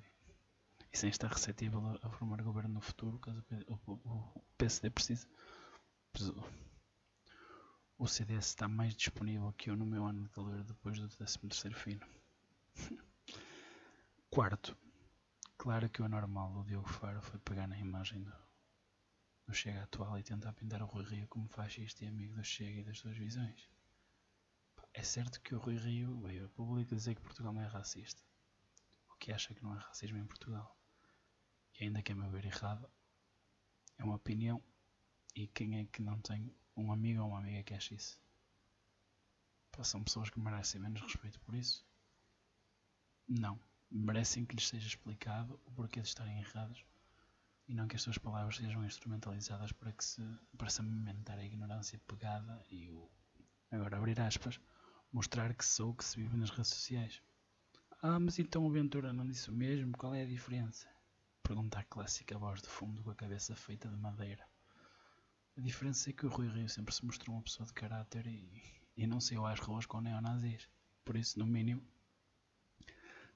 E 0.92 0.98
sem 0.98 1.08
estar 1.08 1.32
receptível 1.32 1.80
a, 1.86 2.06
a 2.06 2.10
formar 2.10 2.42
governo 2.42 2.74
no 2.74 2.80
futuro, 2.82 3.18
caso 3.18 3.42
o, 3.66 3.80
o, 3.90 3.94
o 4.36 4.44
PSD 4.58 4.90
precise 4.90 5.26
o 7.96 8.08
CDS 8.08 8.46
está 8.46 8.68
mais 8.68 8.94
disponível 8.94 9.52
que 9.52 9.70
eu 9.70 9.76
no 9.76 9.86
meu 9.86 10.04
ano 10.04 10.24
de 10.24 10.28
calor 10.30 10.64
depois 10.64 10.98
do 10.98 11.08
13 11.08 11.38
fino. 11.74 12.06
Quarto, 14.28 14.76
claro 15.56 15.88
que 15.88 16.02
o 16.02 16.04
anormal 16.04 16.52
do 16.52 16.64
Diogo 16.64 16.88
Faro 16.88 17.22
foi 17.22 17.38
pegar 17.38 17.68
na 17.68 17.78
imagem 17.78 18.22
do, 18.22 18.32
do 19.46 19.54
Chega 19.54 19.84
atual 19.84 20.18
e 20.18 20.24
tentar 20.24 20.52
pintar 20.54 20.82
o 20.82 20.86
Rui 20.86 21.04
Rio 21.04 21.28
como 21.28 21.48
fascista 21.48 22.04
e 22.04 22.08
amigo 22.08 22.34
do 22.34 22.42
Chega 22.42 22.80
e 22.80 22.84
das 22.84 22.98
suas 22.98 23.16
visões. 23.16 23.68
É 24.92 25.02
certo 25.02 25.40
que 25.40 25.54
o 25.54 25.58
Rui 25.58 25.76
Rio 25.76 26.20
veio 26.20 26.46
a 26.46 26.48
público 26.48 26.96
dizer 26.96 27.14
que 27.14 27.22
Portugal 27.22 27.52
não 27.52 27.62
é 27.62 27.66
racista, 27.66 28.22
o 29.08 29.14
que 29.16 29.32
acha 29.32 29.54
que 29.54 29.62
não 29.62 29.74
é 29.74 29.78
racismo 29.78 30.18
em 30.18 30.26
Portugal. 30.26 30.76
E 31.78 31.84
ainda 31.84 32.02
que 32.02 32.12
a 32.12 32.16
meu 32.16 32.30
ver 32.30 32.44
errado, 32.44 32.90
é 33.98 34.04
uma 34.04 34.16
opinião 34.16 34.62
e 35.34 35.46
quem 35.46 35.78
é 35.78 35.84
que 35.86 36.02
não 36.02 36.20
tem 36.20 36.54
um 36.76 36.92
amigo 36.92 37.22
ou 37.22 37.28
uma 37.28 37.38
amiga 37.38 37.62
que 37.62 37.74
acha 37.74 37.94
isso. 37.94 38.18
são 39.82 40.02
pessoas 40.02 40.30
que 40.30 40.38
merecem 40.38 40.80
menos 40.80 41.00
respeito 41.00 41.40
por 41.40 41.54
isso? 41.54 41.86
Não. 43.28 43.58
Merecem 43.90 44.44
que 44.44 44.54
lhes 44.54 44.68
seja 44.68 44.86
explicado 44.86 45.60
o 45.66 45.70
porquê 45.72 46.00
de 46.00 46.08
estarem 46.08 46.38
errados 46.38 46.84
e 47.68 47.74
não 47.74 47.88
que 47.88 47.96
as 47.96 48.02
suas 48.02 48.18
palavras 48.18 48.56
sejam 48.56 48.84
instrumentalizadas 48.84 49.72
para, 49.72 49.92
que 49.92 50.04
se, 50.04 50.22
para 50.56 50.68
se 50.68 50.80
alimentar 50.80 51.38
a 51.38 51.44
ignorância 51.44 52.00
pegada 52.06 52.64
e 52.70 52.88
o. 52.90 53.10
Agora, 53.70 53.96
abrir 53.96 54.20
aspas, 54.20 54.60
mostrar 55.12 55.54
que 55.54 55.64
sou 55.64 55.90
o 55.90 55.94
que 55.94 56.04
se 56.04 56.16
vive 56.16 56.36
nas 56.36 56.50
redes 56.50 56.68
sociais. 56.68 57.22
Ah, 58.02 58.20
mas 58.20 58.38
então 58.38 58.66
o 58.66 58.70
Ventura 58.70 59.12
não 59.12 59.26
disse 59.26 59.50
o 59.50 59.54
mesmo? 59.54 59.96
Qual 59.96 60.14
é 60.14 60.22
a 60.22 60.26
diferença? 60.26 60.86
Pergunta 61.42 61.78
a 61.78 61.84
clássica 61.84 62.38
voz 62.38 62.60
de 62.60 62.68
fundo 62.68 63.02
com 63.02 63.10
a 63.10 63.14
cabeça 63.14 63.56
feita 63.56 63.88
de 63.88 63.96
madeira. 63.96 64.46
A 65.56 65.60
diferença 65.60 66.10
é 66.10 66.12
que 66.12 66.26
o 66.26 66.28
Rui 66.28 66.48
Rio 66.48 66.68
sempre 66.68 66.92
se 66.92 67.04
mostrou 67.04 67.36
uma 67.36 67.42
pessoa 67.42 67.64
de 67.64 67.72
caráter 67.72 68.26
e, 68.26 68.62
e 68.96 69.06
não 69.06 69.20
saiu 69.20 69.46
às 69.46 69.60
ruas 69.60 69.86
com 69.86 70.00
neonazis. 70.00 70.68
Por 71.04 71.16
isso, 71.16 71.38
no 71.38 71.46
mínimo, 71.46 71.82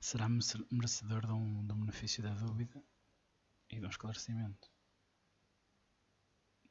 será 0.01 0.29
merecedor 0.29 1.25
de 1.25 1.33
um, 1.33 1.65
de 1.65 1.73
um 1.73 1.81
benefício 1.81 2.23
da 2.23 2.35
dúvida 2.35 2.83
e 3.71 3.79
de 3.79 3.87
um 3.87 3.89
esclarecimento. 3.89 4.69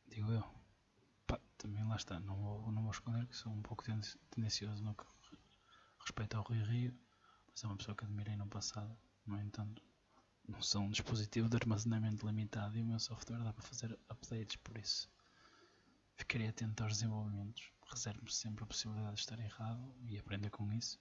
Digo 0.08 0.32
eu. 0.32 0.44
Pá, 1.26 1.40
também 1.58 1.86
lá 1.86 1.96
está. 1.96 2.20
Não 2.20 2.36
vou, 2.36 2.72
não 2.72 2.82
vou 2.82 2.92
esconder 2.92 3.26
que 3.28 3.36
sou 3.36 3.54
um 3.54 3.62
pouco 3.62 3.86
tendencioso 4.30 4.84
no 4.84 4.96
que 4.96 5.06
respeita 6.00 6.38
ao 6.38 6.44
Rui 6.44 6.62
Rio, 6.62 7.00
mas 7.50 7.64
é 7.64 7.68
uma 7.68 7.78
pessoa 7.78 7.96
que 7.96 8.04
admirei 8.04 8.36
no 8.36 8.48
passado. 8.48 8.98
No 9.26 9.40
entanto, 9.40 9.82
não 10.46 10.62
sou 10.62 10.82
um 10.82 10.90
dispositivo 10.90 11.48
de 11.48 11.56
armazenamento 11.56 12.26
limitado 12.26 12.78
e 12.78 12.82
o 12.82 12.86
meu 12.86 13.00
software 13.00 13.44
dá 13.44 13.54
para 13.54 13.64
fazer 13.64 13.98
updates 14.10 14.58
por 14.58 14.78
isso. 14.78 15.10
Ficarei 16.18 16.48
atento 16.48 16.84
aos 16.84 16.94
desenvolvimentos, 16.94 17.72
reservo-me 17.86 18.32
sempre 18.32 18.64
a 18.64 18.68
possibilidade 18.68 19.14
de 19.14 19.20
estar 19.20 19.40
errado 19.40 19.96
e 20.02 20.18
aprender 20.18 20.50
com 20.50 20.74
isso. 20.74 21.00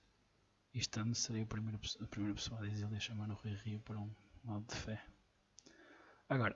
E 0.74 0.78
estando, 0.78 1.14
serei 1.14 1.42
a 1.42 1.46
primeira, 1.46 1.80
a 2.02 2.06
primeira 2.06 2.34
pessoa 2.34 2.60
a 2.60 2.68
dizer-lhe 2.68 2.96
a 2.96 3.00
chamar 3.00 3.30
o 3.30 3.34
Rui 3.34 3.54
Rio 3.54 3.80
para 3.80 3.98
um 3.98 4.14
modo 4.44 4.66
de 4.66 4.76
fé. 4.76 5.02
Agora, 6.28 6.54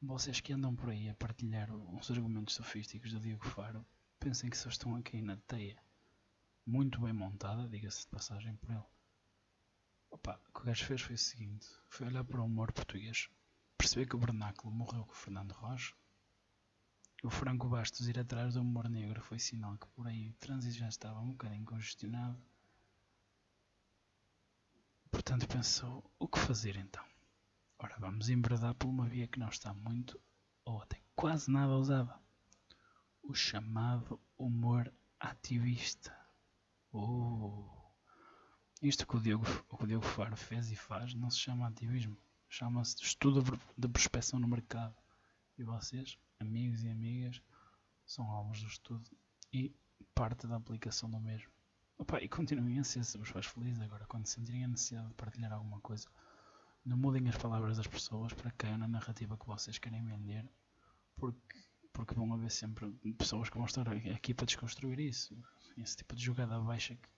vocês 0.00 0.40
que 0.40 0.52
andam 0.52 0.74
por 0.76 0.88
aí 0.88 1.08
a 1.08 1.14
partilhar 1.16 1.68
uns 1.72 2.08
argumentos 2.12 2.54
sofísticos 2.54 3.12
do 3.12 3.18
Diego 3.18 3.44
Faro, 3.44 3.84
pensem 4.20 4.48
que 4.48 4.56
só 4.56 4.68
estão 4.68 4.94
aqui 4.94 5.20
na 5.20 5.36
teia. 5.38 5.76
Muito 6.64 7.00
bem 7.00 7.12
montada, 7.12 7.68
diga-se 7.68 8.02
de 8.02 8.06
passagem 8.06 8.54
por 8.54 8.70
ele. 8.70 8.86
Opa, 10.12 10.40
o 10.48 10.52
que 10.52 10.60
o 10.60 10.64
gajo 10.64 10.84
fez 10.84 11.00
foi 11.02 11.16
o 11.16 11.18
seguinte: 11.18 11.66
foi 11.88 12.06
olhar 12.06 12.22
para 12.22 12.40
o 12.40 12.44
humor 12.44 12.72
português, 12.72 13.28
perceber 13.76 14.06
que 14.06 14.14
o 14.14 14.20
vernáculo 14.20 14.72
morreu 14.72 15.04
com 15.04 15.12
o 15.12 15.16
Fernando 15.16 15.52
Rocha 15.52 15.92
o 17.22 17.28
Franco 17.30 17.68
Bastos 17.68 18.08
ir 18.08 18.18
atrás 18.18 18.54
do 18.54 18.62
humor 18.62 18.88
negro 18.88 19.20
foi 19.20 19.38
sinal 19.38 19.76
que 19.76 19.86
por 19.88 20.06
aí 20.06 20.30
o 20.30 20.34
trânsito 20.34 20.78
já 20.78 20.88
estava 20.88 21.20
um 21.20 21.30
bocadinho 21.30 21.64
congestionado. 21.64 22.40
Portanto 25.10 25.46
pensou, 25.46 26.10
o 26.18 26.26
que 26.26 26.38
fazer 26.38 26.76
então? 26.76 27.04
Ora, 27.78 27.96
vamos 27.98 28.30
embradar 28.30 28.74
por 28.74 28.88
uma 28.88 29.06
via 29.06 29.26
que 29.26 29.38
não 29.38 29.48
está 29.48 29.74
muito, 29.74 30.20
ou 30.64 30.80
até 30.80 31.00
quase 31.14 31.50
nada 31.50 31.72
usada. 31.74 32.18
O 33.22 33.34
chamado 33.34 34.20
humor 34.38 34.92
ativista. 35.18 36.16
Oh. 36.92 37.68
Isto 38.80 39.06
que 39.06 39.16
o 39.16 39.20
Diogo, 39.20 39.44
que 39.44 39.84
o 39.84 39.86
Diogo 39.86 40.06
Faro 40.06 40.36
fez 40.36 40.70
e 40.70 40.76
faz 40.76 41.12
não 41.14 41.30
se 41.30 41.38
chama 41.38 41.68
ativismo, 41.68 42.16
chama-se 42.48 43.02
estudo 43.02 43.42
de 43.76 43.88
prospecção 43.88 44.38
no 44.38 44.48
mercado. 44.48 44.94
E 45.58 45.62
vocês 45.62 46.18
amigos 46.40 46.82
e 46.82 46.88
amigas 46.88 47.42
são 48.04 48.28
alvos 48.30 48.60
do 48.60 48.66
estudo 48.66 49.08
e 49.52 49.74
parte 50.14 50.46
da 50.46 50.56
aplicação 50.56 51.08
do 51.10 51.20
mesmo. 51.20 51.50
Opa, 51.98 52.20
e 52.20 52.28
continuem 52.28 52.78
a 52.78 52.84
ser, 52.84 53.04
se 53.04 53.18
vos 53.18 53.28
faz 53.28 53.46
feliz 53.46 53.78
agora, 53.78 54.06
quando 54.06 54.26
sentirem 54.26 54.64
a 54.64 54.68
necessidade 54.68 55.08
de 55.08 55.14
partilhar 55.14 55.52
alguma 55.52 55.80
coisa, 55.80 56.08
não 56.84 56.96
mudem 56.96 57.28
as 57.28 57.36
palavras 57.36 57.76
das 57.76 57.86
pessoas 57.86 58.32
para 58.32 58.50
cair 58.52 58.78
na 58.78 58.88
narrativa 58.88 59.36
que 59.36 59.46
vocês 59.46 59.78
querem 59.78 60.02
vender, 60.04 60.48
porque, 61.14 61.62
porque 61.92 62.14
vão 62.14 62.32
haver 62.32 62.50
sempre 62.50 62.90
pessoas 63.18 63.50
que 63.50 63.56
vão 63.56 63.66
estar 63.66 63.86
aqui 63.88 64.32
para 64.32 64.46
desconstruir 64.46 64.98
isso, 64.98 65.36
esse 65.76 65.98
tipo 65.98 66.16
de 66.16 66.24
jogada 66.24 66.58
baixa 66.58 66.96
que, 66.96 67.08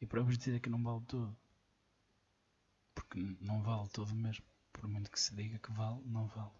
e 0.00 0.06
para 0.06 0.22
vos 0.22 0.36
dizer 0.36 0.60
que 0.60 0.68
não 0.68 0.82
vale 0.82 1.04
tudo, 1.06 1.36
porque 2.94 3.20
não 3.40 3.62
vale 3.62 3.88
tudo 3.90 4.12
mesmo, 4.14 4.44
por 4.72 4.88
muito 4.88 5.10
que 5.10 5.20
se 5.20 5.34
diga 5.34 5.58
que 5.58 5.72
vale, 5.72 6.02
não 6.04 6.26
vale. 6.26 6.59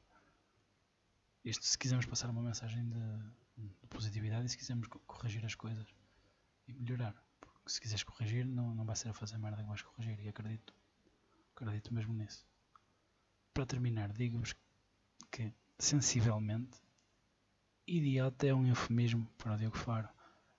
Isto 1.44 1.64
se 1.64 1.78
quisermos 1.78 2.06
passar 2.06 2.28
uma 2.30 2.42
mensagem 2.42 2.86
de, 2.88 3.70
de 3.80 3.86
positividade 3.88 4.46
e 4.46 4.48
se 4.48 4.58
quisermos 4.58 4.88
corrigir 4.88 5.44
as 5.44 5.54
coisas 5.54 5.86
e 6.68 6.74
melhorar. 6.74 7.14
Porque 7.40 7.70
se 7.70 7.80
quiseres 7.80 8.02
corrigir, 8.02 8.44
não, 8.44 8.74
não 8.74 8.84
vai 8.84 8.94
ser 8.94 9.08
a 9.08 9.14
fazer 9.14 9.38
merda 9.38 9.62
que 9.62 9.68
vais 9.68 9.82
corrigir. 9.82 10.18
E 10.20 10.28
acredito, 10.28 10.74
acredito 11.54 11.94
mesmo 11.94 12.12
nisso. 12.12 12.46
Para 13.54 13.66
terminar, 13.66 14.12
digo-vos 14.12 14.54
que, 15.30 15.52
sensivelmente, 15.78 16.78
idiota 17.86 18.46
é 18.46 18.54
um 18.54 18.66
eufemismo 18.66 19.26
para 19.38 19.54
o 19.54 19.56
Diogo 19.56 19.78
Faro. 19.78 20.08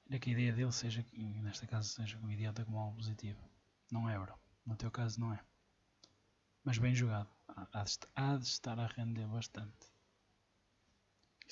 Ainda 0.06 0.20
que 0.20 0.30
a 0.30 0.34
ideia 0.34 0.52
dele 0.52 0.72
seja, 0.72 1.06
nesta 1.14 1.68
caso, 1.68 1.90
seja 1.90 2.18
um 2.20 2.30
idiota 2.30 2.66
como 2.66 2.80
algo 2.80 2.98
positivo. 2.98 3.40
Não 3.92 4.10
é, 4.10 4.18
bro. 4.20 4.34
No 4.66 4.76
teu 4.76 4.90
caso, 4.92 5.20
não 5.20 5.34
é. 5.34 5.40
Mas 6.64 6.78
bem 6.78 6.94
jogado. 6.94 7.30
há 8.16 8.38
de 8.38 8.46
estar 8.46 8.80
a 8.80 8.88
render 8.88 9.28
bastante. 9.28 9.91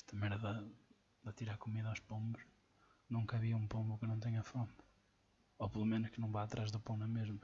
Esta 0.09 0.17
merda 0.17 0.67
de 1.23 1.33
tirar 1.33 1.59
comida 1.59 1.87
aos 1.87 1.99
pombos, 1.99 2.41
nunca 3.07 3.37
havia 3.37 3.55
um 3.55 3.67
pombo 3.67 3.95
que 3.99 4.07
não 4.07 4.19
tenha 4.19 4.41
fome. 4.41 4.73
Ou 5.59 5.69
pelo 5.69 5.85
menos 5.85 6.09
que 6.09 6.19
não 6.19 6.31
vá 6.31 6.41
atrás 6.41 6.71
do 6.71 6.79
pão 6.79 6.97
na 6.97 7.07
mesma. 7.07 7.39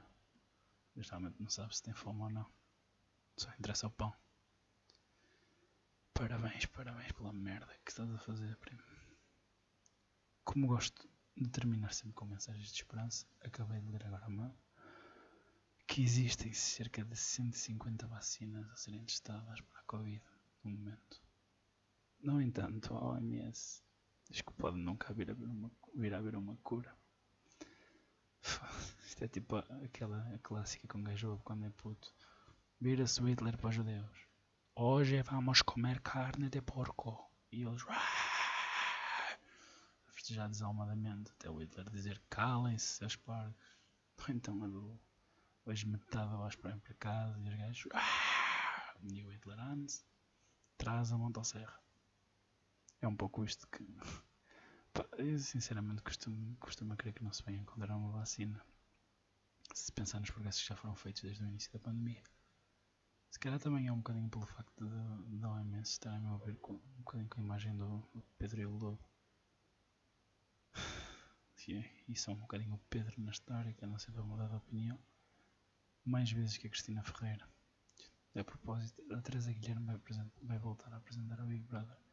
Mas 0.96 1.08
realmente 1.08 1.40
não 1.40 1.48
sabe 1.48 1.76
se 1.76 1.84
tem 1.84 1.94
fome 1.94 2.22
ou 2.22 2.28
não. 2.30 2.52
Só 3.36 3.48
interessa 3.56 3.86
o 3.86 3.90
pão. 3.92 4.12
Parabéns, 6.12 6.66
parabéns 6.66 7.12
pela 7.12 7.32
merda 7.32 7.72
que 7.84 7.92
estás 7.92 8.10
a 8.10 8.18
fazer, 8.18 8.56
primo. 8.56 8.82
Como 10.42 10.66
gosto 10.66 11.08
de 11.36 11.48
terminar 11.48 11.94
sempre 11.94 12.14
com 12.14 12.24
mensagens 12.24 12.72
de 12.72 12.78
esperança, 12.78 13.28
acabei 13.42 13.80
de 13.80 13.92
ler 13.92 14.04
agora 14.04 14.26
uma 14.26 14.52
que 15.86 16.02
existem 16.02 16.52
cerca 16.52 17.04
de 17.04 17.14
150 17.14 18.08
vacinas 18.08 18.68
a 18.70 18.74
serem 18.74 19.04
testadas 19.04 19.60
para 19.60 19.78
a 19.78 19.84
Covid 19.84 20.20
no 20.64 20.72
momento. 20.72 21.25
No 22.20 22.40
entanto, 22.40 22.94
a 22.94 23.10
OMS 23.10 23.82
diz 24.30 24.40
que 24.40 24.52
pode 24.54 24.78
nunca 24.78 25.12
vir 25.14 25.30
a 25.30 25.32
haver 25.32 25.48
uma, 25.48 25.70
vir 25.94 26.14
a 26.14 26.18
haver 26.18 26.36
uma 26.36 26.56
cura. 26.56 26.96
Isto 29.06 29.24
é 29.24 29.28
tipo 29.28 29.56
aquela 29.56 30.38
clássica 30.42 30.86
com 30.88 31.02
gajo 31.02 31.40
quando 31.44 31.66
é 31.66 31.70
puto. 31.70 32.12
Vira-se 32.80 33.22
Hitler 33.22 33.56
para 33.56 33.68
os 33.68 33.74
judeus. 33.74 34.26
Hoje 34.74 35.22
vamos 35.22 35.62
comer 35.62 36.00
carne 36.00 36.48
de 36.50 36.60
porco. 36.60 37.30
E 37.50 37.62
eles. 37.62 37.82
Já 40.28 40.48
desalmadamente. 40.48 41.30
Até 41.30 41.48
o 41.48 41.58
Hitler 41.58 41.88
dizer 41.90 42.20
calem-se, 42.28 43.04
as 43.04 43.16
partes. 43.16 43.76
Então 44.28 44.64
a 44.64 44.68
do. 44.68 44.98
Hoje 45.64 45.86
metade 45.86 46.34
vai 46.36 46.76
para 46.78 46.94
casa 46.94 47.38
e 47.38 47.48
os 47.48 47.54
gajos. 47.54 47.88
E 49.02 49.24
o 49.24 49.30
Hitler 49.30 49.58
antes. 49.60 50.04
Traz 50.76 51.12
a 51.12 51.18
motosserra. 51.18 51.85
É 53.06 53.08
um 53.08 53.14
pouco 53.14 53.44
isto 53.44 53.68
que. 53.68 53.86
eu 55.16 55.38
sinceramente 55.38 56.02
costumo, 56.02 56.56
costumo 56.56 56.96
crer 56.96 57.14
que 57.14 57.22
não 57.22 57.32
se 57.32 57.40
vai 57.44 57.54
encontrar 57.54 57.96
uma 57.96 58.10
vacina. 58.10 58.60
Se 59.72 59.92
pensar 59.92 60.18
nos 60.18 60.32
progressos 60.32 60.62
que 60.62 60.68
já 60.70 60.74
foram 60.74 60.96
feitos 60.96 61.22
desde 61.22 61.44
o 61.44 61.46
início 61.46 61.72
da 61.72 61.78
pandemia. 61.78 62.20
Se 63.30 63.38
calhar 63.38 63.60
também 63.60 63.86
é 63.86 63.92
um 63.92 63.98
bocadinho 63.98 64.28
pelo 64.28 64.44
facto 64.44 64.84
da 64.84 65.52
OMS 65.52 65.88
estarem 65.88 66.26
a 66.26 66.36
ver 66.38 66.56
com, 66.56 66.72
um 66.72 66.98
bocadinho 66.98 67.28
com 67.28 67.40
a 67.40 67.44
imagem 67.44 67.76
do 67.76 68.02
Pedro 68.38 68.60
e 68.60 68.66
o 68.66 68.76
Lobo. 68.76 69.08
E 72.08 72.16
são 72.16 72.34
um 72.34 72.38
bocadinho 72.38 72.74
o 72.74 72.78
Pedro 72.90 73.20
na 73.20 73.30
história, 73.30 73.72
que 73.72 73.84
anda 73.84 73.98
sempre 74.00 74.20
a 74.20 74.24
mudar 74.24 74.48
de 74.48 74.54
opinião. 74.56 74.98
Mais 76.04 76.30
vezes 76.30 76.56
que 76.56 76.66
a 76.66 76.70
Cristina 76.70 77.02
Ferreira. 77.04 77.48
A 78.36 78.44
propósito, 78.44 79.00
a 79.12 79.20
Teresa 79.20 79.52
Guilherme 79.52 79.86
vai, 79.86 80.00
vai 80.42 80.58
voltar 80.58 80.92
a 80.92 80.96
apresentar 80.96 81.40
o 81.40 81.46
Big 81.46 81.64
Brother. 81.64 82.05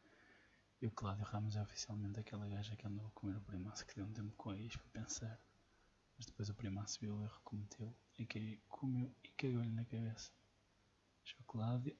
E 0.80 0.86
o 0.86 0.90
Cláudio 0.90 1.24
Ramos 1.24 1.56
é 1.56 1.62
oficialmente 1.62 2.20
aquela 2.20 2.46
gaja 2.48 2.76
que 2.76 2.86
andou 2.86 3.06
a 3.06 3.10
comer 3.10 3.36
o 3.36 3.40
primaço 3.40 3.86
que 3.86 3.94
deu 3.94 4.04
um 4.04 4.12
tempo 4.12 4.32
com 4.36 4.50
a 4.50 4.58
ex 4.58 4.76
para 4.76 5.02
pensar. 5.02 5.40
Mas 6.16 6.26
depois 6.26 6.48
o 6.48 6.54
primaço 6.54 7.00
viu 7.00 7.14
o 7.16 7.22
erro, 7.24 7.40
cometeu 7.42 7.94
e 8.18 8.26
que 8.26 8.60
comeu 8.68 9.14
e 9.22 9.28
cagou-lhe 9.30 9.70
na 9.70 9.84
cabeça 9.84 10.32
chocolate. 11.24 11.96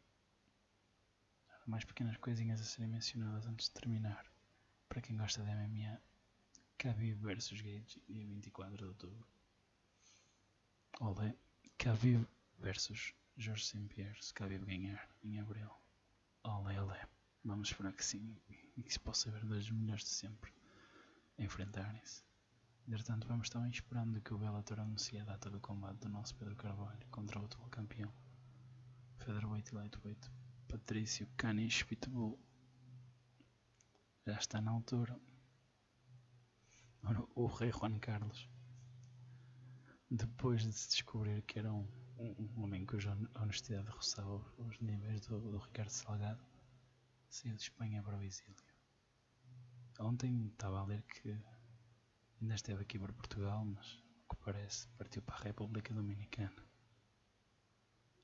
Mais 1.67 1.85
pequenas 1.85 2.17
coisinhas 2.19 2.61
a 2.61 2.65
serem 2.65 2.91
mencionadas 2.91 3.47
antes 3.47 3.69
de 3.69 3.75
terminar. 3.75 4.31
Para 4.89 5.01
quem 5.01 5.17
gosta 5.17 5.43
de 5.43 5.51
MMA, 5.51 6.01
Khabib 6.79 7.15
vs 7.23 7.63
Gage, 7.63 8.03
dia 8.07 8.27
24 8.27 8.77
de 8.77 8.85
outubro. 8.85 9.27
Olé, 11.01 11.35
Khabib 11.79 12.27
vs 12.59 13.15
Jorge 13.37 13.65
Saint-Pierre, 13.65 14.23
se 14.23 14.35
Khabib 14.35 14.67
ganhar 14.67 15.09
em 15.23 15.41
abril. 15.41 15.71
Olé, 16.43 16.81
olé. 16.81 17.09
Vamos 17.43 17.69
esperar 17.69 17.93
que 17.95 18.05
sim 18.05 18.37
e 18.77 18.83
que 18.83 18.93
se 18.93 19.01
possa 19.01 19.31
ver 19.31 19.45
dois 19.45 19.71
melhores 19.71 20.05
de 20.05 20.11
sempre 20.11 20.53
enfrentarem-se. 21.39 22.23
Entretanto, 22.87 23.27
vamos 23.27 23.49
também 23.49 23.71
esperando 23.71 24.21
que 24.21 24.35
o 24.35 24.39
Bellator 24.39 24.81
anuncie 24.81 25.19
a 25.19 25.25
data 25.25 25.49
do 25.49 25.61
combate 25.61 25.99
do 25.99 26.09
nosso 26.09 26.35
Pedro 26.37 26.55
Carvalho 26.57 27.07
contra 27.11 27.41
o 27.41 27.45
atual 27.45 27.69
campeão 27.71 28.13
Featherweight 29.19 29.73
e 29.73 29.75
Lightweight. 29.75 30.31
Patrício 30.69 31.27
Canis 31.37 31.83
Pitbull. 31.83 32.39
Já 34.27 34.35
está 34.35 34.61
na 34.61 34.71
altura. 34.71 35.19
O 37.35 37.47
rei 37.47 37.71
Juan 37.71 37.99
Carlos. 37.99 38.49
Depois 40.11 40.63
de 40.63 40.73
se 40.73 40.89
descobrir 40.89 41.43
que 41.43 41.59
era 41.59 41.73
um, 41.73 41.87
um, 42.19 42.35
um 42.39 42.63
homem 42.63 42.85
cuja 42.85 43.17
honestidade 43.35 43.91
roçava 43.91 44.45
os 44.59 44.79
níveis 44.81 45.21
do, 45.23 45.41
do 45.41 45.59
Ricardo 45.59 45.91
Salgado, 45.91 46.45
saiu 47.29 47.55
de 47.55 47.63
Espanha 47.63 48.03
para 48.03 48.17
o 48.17 48.23
exílio. 48.23 48.64
Ontem 50.01 50.49
estava 50.49 50.81
a 50.81 50.85
ler 50.85 51.03
que 51.03 51.39
ainda 52.41 52.55
esteve 52.55 52.83
aqui 52.83 52.99
para 52.99 53.13
Portugal, 53.13 53.65
mas 53.65 54.03
o 54.29 54.35
que 54.35 54.37
parece 54.45 54.89
partiu 54.99 55.23
para 55.23 55.37
a 55.37 55.43
República 55.43 55.95
Dominicana. 55.95 56.65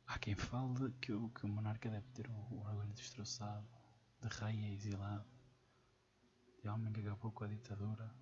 Há 0.06 0.18
quem 0.18 0.34
fale 0.34 0.90
que 1.00 1.12
o, 1.12 1.28
que 1.30 1.46
o 1.46 1.48
monarca 1.48 1.88
deve 1.88 2.08
ter 2.08 2.28
o, 2.28 2.58
orgulho 2.58 2.92
destroçado, 2.92 3.64
de 4.20 4.28
rei 4.28 4.72
exilado, 4.72 5.24
de 6.60 6.68
homem 6.68 6.92
que 6.92 7.00
acabou 7.00 7.30
com 7.30 7.44
a 7.44 7.46
ditadura, 7.46 8.12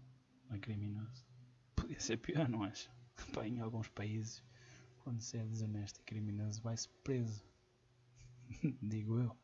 é 0.50 0.58
criminoso. 0.58 1.26
Podia 1.74 1.98
ser 1.98 2.18
pior, 2.18 2.48
não 2.48 2.62
acha? 2.64 2.90
Pá, 3.32 3.46
em 3.46 3.60
alguns 3.60 3.88
países, 3.88 4.44
quando 5.02 5.22
se 5.22 5.38
é 5.38 5.46
desonesto 5.46 6.00
e 6.00 6.04
criminoso, 6.04 6.60
vai-se 6.60 6.88
preso. 7.02 7.42
Digo 8.82 9.18
eu. 9.18 9.34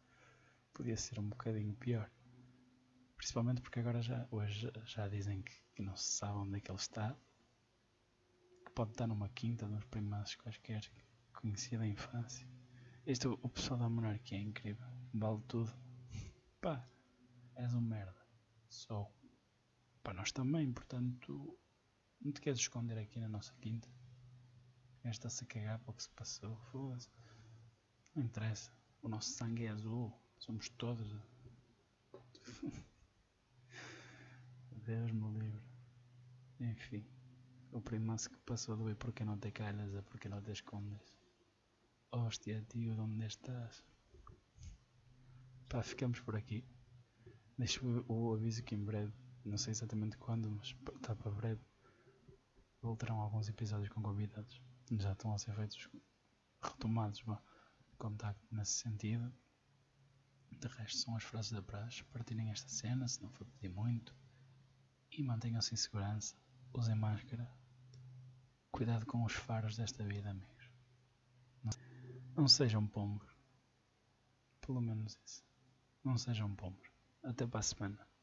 Podia 0.74 0.96
ser 0.96 1.18
um 1.18 1.28
bocadinho 1.30 1.74
pior. 1.76 2.10
Principalmente 3.24 3.62
porque 3.62 3.80
agora 3.80 4.02
já, 4.02 4.28
hoje 4.30 4.70
já 4.84 5.08
dizem 5.08 5.40
que, 5.40 5.54
que 5.74 5.82
não 5.82 5.96
se 5.96 6.18
sabe 6.18 6.36
onde 6.36 6.58
é 6.58 6.60
que 6.60 6.70
ele 6.70 6.78
está. 6.78 7.16
Que 8.66 8.70
pode 8.72 8.90
estar 8.90 9.06
numa 9.06 9.30
quinta, 9.30 9.66
nos 9.66 9.82
primeiros 9.86 10.34
quaisquer 10.34 10.86
conhecia 11.32 11.78
da 11.78 11.86
infância. 11.86 12.46
Este, 13.06 13.26
o 13.26 13.48
pessoal 13.48 13.80
da 13.80 13.88
monarquia 13.88 14.36
é 14.36 14.42
incrível. 14.42 14.86
Vale 15.14 15.40
tudo. 15.48 15.72
Pá, 16.60 16.86
és 17.54 17.72
um 17.72 17.80
merda. 17.80 18.14
Só. 18.68 19.10
Para 20.02 20.12
nós 20.12 20.30
também, 20.30 20.70
portanto, 20.70 21.58
não 22.20 22.30
te 22.30 22.42
queres 22.42 22.60
esconder 22.60 22.98
aqui 22.98 23.18
na 23.18 23.28
nossa 23.28 23.54
quinta. 23.54 23.88
Está-se 25.02 25.44
a 25.44 25.46
cagar 25.46 25.78
para 25.78 25.92
o 25.92 25.94
que 25.94 26.02
se 26.02 26.10
passou. 26.10 26.58
Foda-se. 26.70 27.08
Não 28.14 28.22
interessa. 28.22 28.70
O 29.00 29.08
nosso 29.08 29.30
sangue 29.30 29.64
é 29.64 29.70
azul. 29.70 30.12
Somos 30.36 30.68
todos. 30.68 31.10
Deus 34.84 35.10
me 35.12 35.38
livre. 35.38 35.64
Enfim. 36.60 37.06
O 37.72 37.80
primaço 37.80 38.28
que 38.30 38.38
passou 38.40 38.76
do 38.76 38.90
e 38.90 38.94
porque 38.94 39.24
não 39.24 39.38
te 39.38 39.50
calhas 39.50 39.90
porque 40.10 40.28
não 40.28 40.42
te 40.42 40.52
escondes. 40.52 41.18
Hóstia, 42.12 42.62
tio, 42.68 42.94
de 42.94 43.00
onde 43.00 43.26
estás? 43.26 43.82
Pá, 45.68 45.82
ficamos 45.82 46.20
por 46.20 46.36
aqui. 46.36 46.64
Deixo 47.56 48.04
o 48.06 48.34
aviso 48.34 48.62
que 48.62 48.74
em 48.74 48.84
breve, 48.84 49.12
não 49.44 49.56
sei 49.56 49.70
exatamente 49.70 50.18
quando, 50.18 50.50
mas 50.50 50.76
está 50.96 51.16
para 51.16 51.30
breve, 51.30 51.62
voltarão 52.82 53.20
alguns 53.20 53.48
episódios 53.48 53.88
com 53.88 54.02
convidados. 54.02 54.60
Já 54.98 55.12
estão 55.12 55.32
a 55.32 55.38
ser 55.38 55.54
feitos 55.54 55.88
retomados, 56.62 57.22
bom, 57.22 57.38
contacto 57.96 58.54
nesse 58.54 58.72
sentido. 58.72 59.32
De 60.52 60.68
resto, 60.68 60.98
são 60.98 61.16
as 61.16 61.24
frases 61.24 61.52
da 61.52 61.62
praxe. 61.62 62.04
Partilhem 62.04 62.50
esta 62.50 62.68
cena, 62.68 63.08
se 63.08 63.22
não 63.22 63.30
for 63.30 63.46
pedir 63.46 63.74
muito. 63.74 64.14
E 65.16 65.22
mantenham-se 65.22 65.74
em 65.74 65.76
segurança. 65.76 66.36
Usem 66.72 66.96
máscara. 66.96 67.48
Cuidado 68.70 69.06
com 69.06 69.22
os 69.24 69.32
faros 69.32 69.76
desta 69.76 70.04
vida, 70.04 70.30
amigo. 70.30 70.52
Não 72.36 72.48
sejam 72.48 72.84
pombos. 72.84 73.32
Pelo 74.60 74.80
menos 74.80 75.16
isso. 75.24 75.44
Não 76.02 76.18
sejam 76.18 76.52
pombos. 76.56 76.90
Até 77.22 77.46
para 77.46 77.60
a 77.60 77.62
semana. 77.62 78.13